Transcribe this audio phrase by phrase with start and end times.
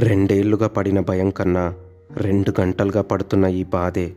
[0.00, 1.74] రెండేళ్ళుగా పడిన భయం కన్నా
[2.16, 4.12] రెండు గంటలుగా పడుతున్న ఈ బాధే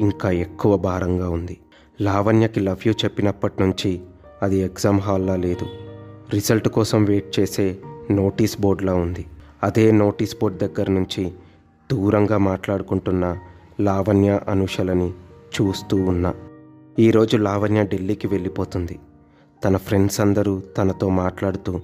[0.00, 1.58] ఇంకా ఎక్కువ భారంగా ఉంది.
[2.00, 4.00] లావణ్యకి లవ్ యూ చెప్పినప్పటి నుంచి
[4.42, 5.66] అది ఎగ్జామ్ హాల్లా లేదు.
[6.32, 7.76] రిజల్ట్ కోసం వెయిట్ చేసే
[8.10, 9.26] నోటీస్ బోర్డులా ఉంది.
[9.62, 11.32] అదే నోటీస్ బోర్డ్ దగ్గర నుంచి
[11.92, 13.38] దూరంగా మాట్లాడుకుంటున్న
[13.80, 15.10] లావణ్య అనుషలని
[15.60, 16.34] చూస్తూ ఉన్నా.
[16.98, 18.98] ఈరోజు లావణ్య ఢిల్లీకి వెళ్ళిపోతుంది.
[19.64, 21.78] తన ఫ్రెండ్స్ అందరూ తనతో మాట్లాడుతూ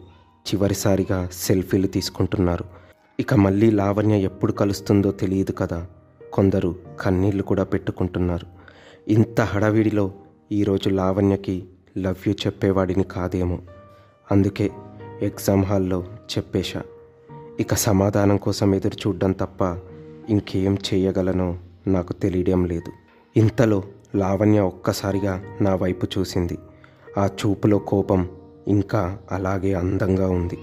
[0.46, 2.79] చివరిసారిగా సెల్ఫీలు తీసుకుంటున్నారు.
[3.20, 5.86] ఇక మళ్ళీ లావణ్య ఎప్పుడు కలుస్తుందో తెలియదు కదా.
[6.32, 8.46] కొందరు కన్నీళ్ళు కూడా పెట్టుకుంటున్నారు.
[9.08, 10.12] ఇంత హడావిడిలో
[10.52, 11.64] ఈరోజు లావణ్యకి
[11.98, 13.58] లవ్ యూ చెప్పేవాడిని కాదేమో.
[14.32, 14.70] అందుకే
[15.22, 16.04] ఎగ్జామ్ హాల్లో
[16.36, 16.82] చెప్పేశా.
[17.60, 19.62] ఇక సమాధానం కోసం ఎదురు చూడడం తప్ప
[20.30, 22.92] ఇంకేం చేయగలనో నాకు తెలియడం లేదు.
[23.36, 23.82] ఇంతలో
[24.16, 26.58] లావణ్య ఒక్కసారిగా నా వైపు చూసింది.
[27.18, 28.28] ఆ చూపులో కోపం
[28.68, 30.58] ఇంకా అలాగే అందంగా ఉంది.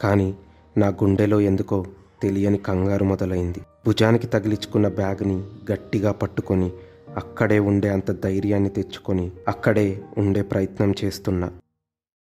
[0.00, 0.34] కానీ
[0.76, 1.86] నా గుండెలో ఎందుకో
[2.22, 3.60] తెలియని కంగారు మొదలైంది.
[3.86, 5.38] భుజానికి తగిలించుకున్న బ్యాగ్ని
[5.72, 6.70] గట్టిగా పట్టుకొని
[7.16, 11.48] అక్కడే ఉండే అంత ధైర్యాన్ని తెచ్చుకొని అక్కడే ఉండే ప్రయత్నం చేస్తున్నా.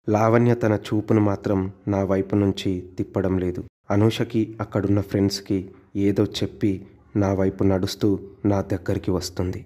[0.08, 3.64] లావణ్య తన చూపును మాత్రం నా వైపు నుంచి తిప్పడం లేదు.
[3.90, 5.58] అనూషకి అక్కడున్న ఫ్రెండ్స్కి
[5.96, 6.72] ఏదో చెప్పి
[7.16, 8.08] నా వైపు నడుస్తూ
[8.44, 9.60] నా దగ్గరికి వస్తుంది.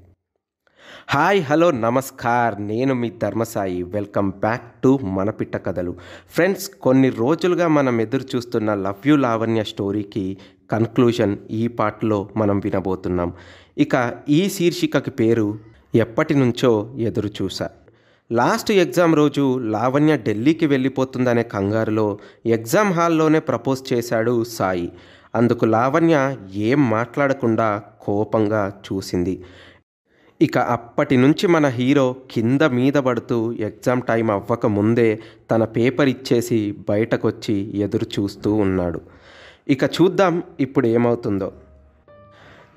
[1.08, 2.62] హాయ్ హలో నమస్కార్.
[2.66, 3.82] నేను మీ ధర్మసాయి.
[3.82, 5.96] వెల్కమ్ బ్యాక్ టు మన పిట్ట కథలు.
[6.30, 10.38] ఫ్రెండ్స్ కొన్ని రోజులుగా మనం ఎదురు చూస్తున్న లవ్ యూ లావణ్య స్టోరీకి
[10.70, 13.32] కన్క్లూషన్ ఈ పాటలో మనం వినబోతున్నాం.
[13.78, 15.58] ఇక ఈ శీర్షికకి పేరు
[15.94, 17.68] ఎప్పటి నుంచో ఎదురు చూసా.
[18.32, 24.92] లాస్ట్ ఎగ్జామ్ రోజు లావణ్య ఢిల్లీకి వెళ్ళిపోతుందనే కంగారులో ఎగ్జామ్ హాల్లోనే ప్రపోజ్ చేశాడు సాయి.
[25.34, 29.42] అందుకు లావణ్య ఏం మాట్లాడకుండా కోపంగా చూసింది.
[30.42, 36.74] ఇక అప్పటి నుంచి మన హీరో కింద మీద పడుతూ ఎగ్జామ్ టైం అవ్వక ముందే తన పేపర్ ఇచ్చేసి
[36.88, 39.00] బయటకొచ్చి ఎదురు చూస్తూ ఉన్నాడు.
[39.68, 41.52] ఇక చూద్దాం ఇప్పుడు ఏమవుతుందో.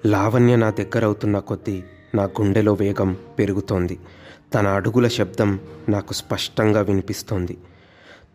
[0.05, 1.83] లావణ్య నా దగ్గర అవుతున్న కొద్దీ
[2.16, 4.00] నా గుండెలో వేగం పెరుగుతోంది.
[4.53, 5.59] తన అడుగుల శబ్దం
[5.90, 7.57] నాకు స్పష్టంగా వినిపిస్తోంది.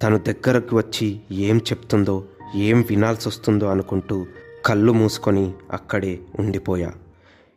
[0.02, 2.24] తను దగ్గరకు వచ్చి ఏం చెప్తుందో
[2.56, 4.26] ఏం వినాల్సి వస్తుందో అనుకుంటూ
[4.66, 6.92] కళ్ళు మూసుకొని అక్కడే ఉండిపోయా.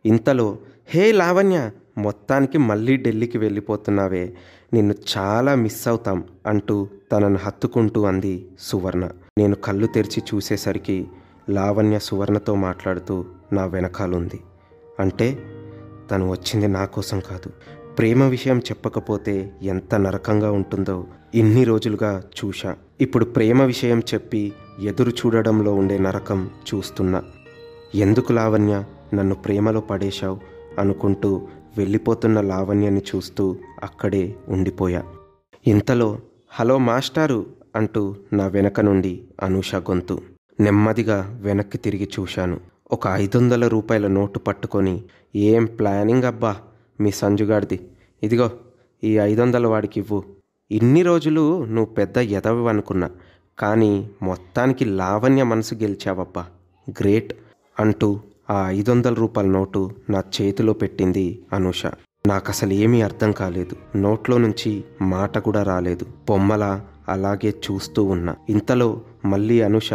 [0.05, 4.33] ఇంతలో హే లావణ్య మొత్తానికి మళ్ళీ ఢిల్లీకి వెళ్ళిపోతున్నావే.
[4.73, 9.09] నిన్ను చాలా మిస్ అవుతాం అంటూ తనను హత్తుకుంటూ అంది సువర్ణ.
[9.37, 11.07] నేను కళ్ళు తెరిచి చూసేసరికి
[11.49, 14.39] లావణ్య సువర్ణతో మాట్లాడుతూ నా వెనకాలుంది.
[14.99, 15.39] అంటే
[16.11, 17.49] తను వచ్చింది నా కోసం కాదు.
[17.95, 21.05] ప్రేమ విషయం చెప్పకపోతే ఎంత నరకంగా ఉంటుందో
[21.35, 22.75] ఇన్ని రోజులుగా చూశా.
[23.01, 27.23] ఇప్పుడు ప్రేమ విషయం చెప్పి ఎదురు చూడడంలో ఉండే నరకం చూస్తున్నా.
[27.95, 28.83] ఎందుకు లావణ్య?
[29.13, 30.39] నన్ను ప్రేమలో పడేశావు
[30.79, 31.41] అనుకుంటూ
[31.77, 35.03] వెళ్ళిపోతున్న లావణ్యని చూస్తూ అక్కడే ఉండిపోయా.
[35.67, 36.19] ఇంతలో
[36.49, 40.21] హలో మాస్టారు అంటూ నా వెనక నుండి అనూష గొంతు.
[40.59, 42.59] నెమ్మదిగా వెనక్కి తిరిగి చూశాను.
[42.91, 45.03] ఒక ఐదు వందల రూపాయల నోటు పట్టుకొని
[45.35, 46.55] ఏం ప్లానింగ్ అబ్బా
[46.99, 47.79] మీ సంజుగాడిది?
[48.23, 48.51] ఇదిగో
[49.03, 50.23] ఈ ఐదు వందల వాడికి ఇవ్వు.
[50.71, 53.09] ఇన్ని రోజులు నువ్వు పెద్ద ఎదవి అనుకున్నా
[53.59, 56.45] కానీ మొత్తానికి లావణ్య మనసు గెలిచావబ్బా.
[56.89, 57.33] గ్రేట్
[57.79, 58.19] అంటూ
[58.49, 61.85] ఆ ఐదు వందల రూపాయల నోటు నా చేతిలో పెట్టింది అనూష.
[62.27, 63.97] నాకు అసలు ఏమీ అర్థం కాలేదు.
[63.97, 66.05] నోట్లో నుంచి మాట కూడా రాలేదు.
[66.29, 68.35] బొమ్మల అలాగే చూస్తూ ఉన్నా.
[68.49, 69.93] ఇంతలో మళ్ళీ అనూష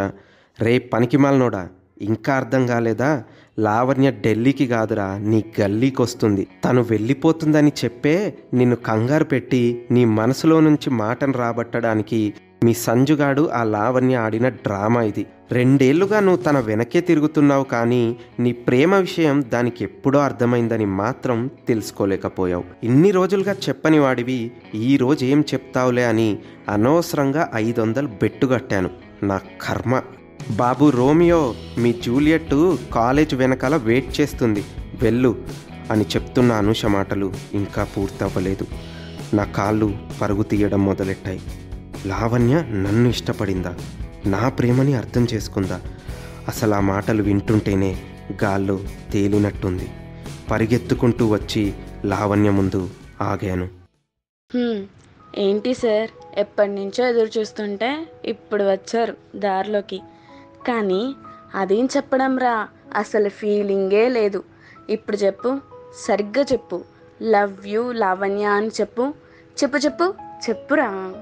[0.60, 1.68] రే పనికిమాలనోడా
[2.02, 3.24] ఇంకా అర్థం కాలేదా?
[3.58, 10.90] లావణ్య ఢిల్లీకి కాదురా నీ గల్లీకి వస్తుంది తను వెళ్ళిపోతుందని చెప్పే నిన్ను కంగారు పెట్టి నీ మనసులో నుంచి
[10.90, 15.26] మాటను రాబట్టడానికి మీ సంజుగాడు ఆ లావణ్య ఆడిన డ్రామా ఇది.
[15.52, 22.64] రెండేళ్ళుగా నువ్వు తన వెనకే తిరుగుతున్నావు కానీ నీ ప్రేమ విషయం దానికి ఎప్పుడో అర్థమైందని మాత్రం తెలుసుకోలేకపోయావు.
[22.84, 28.90] ఇన్ని రోజులుగా చెప్పని వాడివి ఈ రోజు ఏం చెప్తావులే అని అనవసరంగా ఐదు వందలు బెట్టుగట్టాను
[29.22, 30.02] నా కర్మ.
[30.50, 34.64] బాబు రోమియో మీ జూలియట్ కాలేజ్ వెనకాల వెయిట్ చేస్తుంది.
[35.02, 35.44] వెళ్ళు
[35.90, 38.66] అని చెప్తున్న అనుష మాటలు ఇంకా పూర్తవ్వలేదు.
[39.34, 41.40] నా కాళ్ళు పరుగు తీయడం మొదలెట్టాయి.
[42.06, 43.76] లావణ్య నన్ను ఇష్టపడిందా?
[44.26, 45.80] నా ప్రేమని అర్థం చేసుకుందా?
[46.48, 47.96] అసలు ఆ మాటలు వింటుంటేనే
[48.44, 48.80] గాల్లో
[49.12, 49.88] తేలినట్టుంది.
[50.50, 51.74] పరిగెత్తుకుంటూ వచ్చి
[52.04, 52.90] లావణ్య ముందు
[53.20, 53.68] ఆగాను.
[55.38, 56.38] ఏంటి సార్?
[56.38, 60.00] ఎప్పటి నుంచో ఎదురు చూస్తుంటే ఇప్పుడు వచ్చారు దారిలోకి.
[60.68, 61.14] కానీ
[61.54, 62.68] అదేం చెప్పడం రా?
[62.96, 64.44] అసలు ఫీలింగే లేదు.
[64.90, 65.60] ఇప్పుడు చెప్పు.
[66.08, 66.84] సరిగ్గా చెప్పు.
[67.22, 69.14] లవ్ యూ లావణ్య అని చెప్పు.
[69.62, 70.14] చెప్పు చెప్పు.
[70.48, 71.12] చెప్పురా.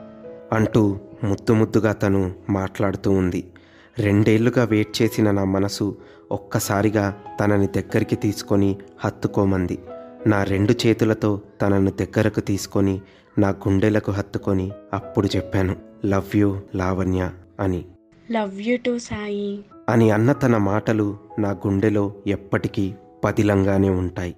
[0.52, 3.52] అంటూ ముద్దు ముద్దుగా తను మాట్లాడుతూ ఉంది.
[3.98, 5.96] రెండేళ్ళుగా వెయిట్ చేసిన నా మనసు
[6.32, 9.78] ఒక్కసారిగా తనని దగ్గరికి తీసుకొని హత్తుకోమంది.
[10.26, 13.00] నా రెండు చేతులతో తనను దగ్గరకు తీసుకొని
[13.38, 15.76] నా గుండెలకు హత్తుకొని అప్పుడు చెప్పాను
[16.06, 17.84] లవ్ యూ లావణ్య అని.
[18.32, 19.64] Love you too Sai.
[19.88, 22.94] అని అన్న తన మాటలు నా గుండెలో ఎప్పటికీ
[23.24, 24.36] పదిలంగానే ఉంటాయి.